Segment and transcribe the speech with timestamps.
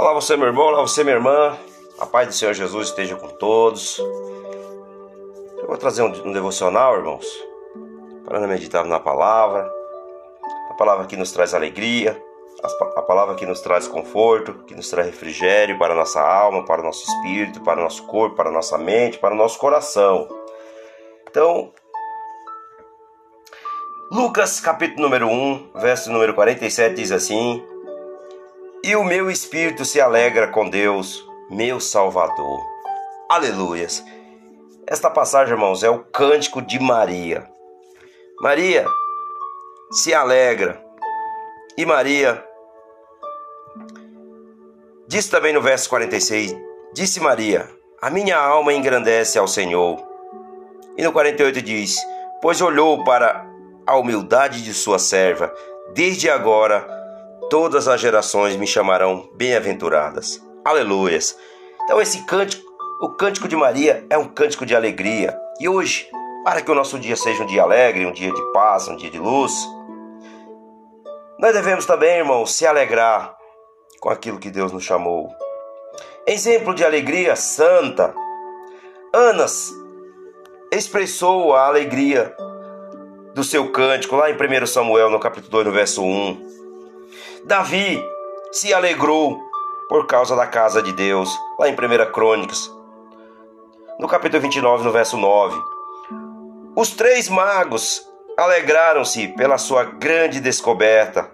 [0.00, 1.58] Olá você meu irmão, olá você minha irmã.
[1.98, 3.98] A paz do Senhor Jesus esteja com todos.
[3.98, 7.26] Eu vou trazer um, um devocional, irmãos,
[8.24, 9.70] para meditar na palavra.
[10.70, 12.18] A palavra que nos traz alegria,
[12.96, 16.80] a palavra que nos traz conforto, que nos traz refrigério para a nossa alma, para
[16.80, 20.26] o nosso espírito, para o nosso corpo, para a nossa mente, para o nosso coração.
[21.28, 21.74] Então,
[24.10, 27.62] Lucas capítulo número 1, verso número 47 diz assim:
[28.82, 32.64] E o meu espírito se alegra com Deus, meu Salvador.
[33.28, 34.02] Aleluias.
[34.86, 37.46] Esta passagem, irmãos, é o cântico de Maria.
[38.40, 38.86] Maria
[39.92, 40.82] se alegra.
[41.76, 42.42] E Maria
[45.06, 46.56] diz também no verso 46:
[46.94, 47.68] Disse Maria:
[48.00, 50.02] A minha alma engrandece ao Senhor.
[50.96, 51.96] E no 48 diz:
[52.40, 53.46] Pois olhou para
[53.86, 55.54] a humildade de sua serva.
[55.92, 56.99] Desde agora,
[57.50, 60.40] todas as gerações me chamarão bem-aventuradas.
[60.64, 61.36] Aleluias.
[61.82, 62.62] Então, esse cântico,
[63.02, 65.36] o cântico de Maria, é um cântico de alegria.
[65.58, 66.08] E hoje,
[66.44, 69.10] para que o nosso dia seja um dia alegre, um dia de paz, um dia
[69.10, 69.52] de luz,
[71.40, 73.36] nós devemos também, irmãos, se alegrar
[73.98, 75.28] com aquilo que Deus nos chamou.
[76.26, 78.14] Exemplo de alegria santa,
[79.12, 79.72] Anas
[80.70, 82.32] expressou a alegria
[83.34, 86.60] do seu cântico lá em 1 Samuel, no capítulo 2, no verso 1.
[87.44, 88.04] Davi
[88.52, 89.40] se alegrou
[89.88, 92.70] por causa da casa de Deus, lá em 1 Crônicas,
[93.98, 95.58] no capítulo 29, no verso 9.
[96.76, 101.30] Os três magos alegraram-se pela sua grande descoberta,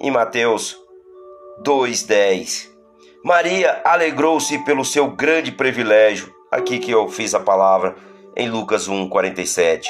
[0.00, 0.78] em Mateus
[1.62, 2.70] 2:10.
[3.22, 7.94] Maria alegrou-se pelo seu grande privilégio, aqui que eu fiz a palavra,
[8.34, 9.88] em Lucas 1:47.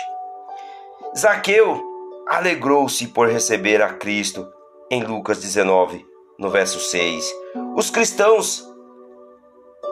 [1.17, 1.81] Zaqueu
[2.27, 4.47] alegrou-se por receber a Cristo
[4.91, 6.05] em Lucas 19,
[6.39, 7.33] no verso 6.
[7.77, 8.65] Os cristãos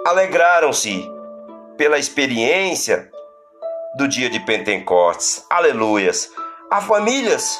[0.06, 1.08] alegraram-se
[1.76, 3.10] pela experiência
[3.96, 5.44] do dia de Pentecostes.
[5.50, 6.30] Aleluias.
[6.70, 7.58] As famílias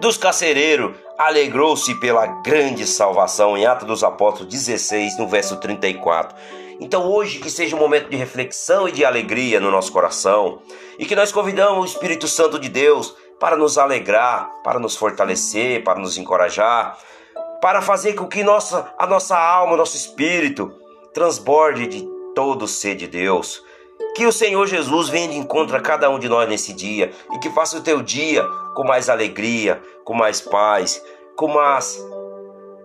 [0.00, 6.36] dos carcereiros alegrou-se pela grande salvação em Atos dos Apóstolos 16, no verso 34.
[6.80, 10.60] Então hoje que seja um momento de reflexão e de alegria no nosso coração
[10.98, 15.82] e que nós convidamos o Espírito Santo de Deus para nos alegrar, para nos fortalecer,
[15.82, 16.96] para nos encorajar,
[17.60, 20.72] para fazer com que nossa, a nossa alma, nosso espírito
[21.12, 23.60] transborde de todo o ser de Deus.
[24.14, 27.38] Que o Senhor Jesus venha de encontro a cada um de nós nesse dia e
[27.40, 31.02] que faça o teu dia com mais alegria, com mais paz,
[31.34, 32.00] com mais,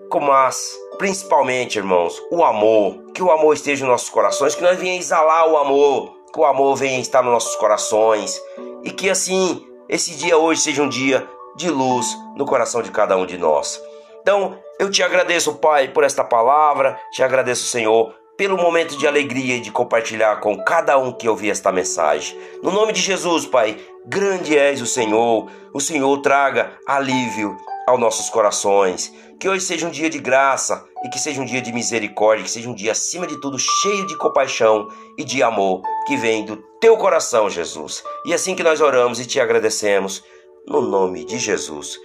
[0.09, 3.11] com mais Principalmente, irmãos, o amor.
[3.13, 6.45] Que o amor esteja nos nossos corações, que nós venhamos exalar o amor, que o
[6.45, 8.41] amor venha estar nos nossos corações.
[8.83, 13.17] E que assim, esse dia hoje seja um dia de luz no coração de cada
[13.17, 13.81] um de nós.
[14.21, 19.55] Então, eu te agradeço, Pai, por esta palavra, te agradeço, Senhor, pelo momento de alegria
[19.55, 22.37] e de compartilhar com cada um que ouvir esta mensagem.
[22.61, 28.29] No nome de Jesus, Pai, grande és o Senhor, o Senhor traga alívio aos nossos
[28.29, 29.11] corações.
[29.39, 32.51] Que hoje seja um dia de graça e que seja um dia de misericórdia, que
[32.51, 34.87] seja um dia acima de tudo cheio de compaixão
[35.17, 38.01] e de amor que vem do teu coração, Jesus.
[38.25, 40.23] E assim que nós oramos e te agradecemos,
[40.65, 41.99] no nome de Jesus.